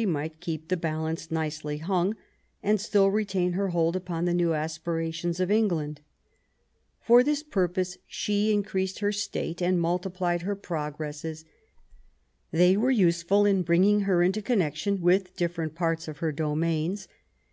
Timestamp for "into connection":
14.22-15.00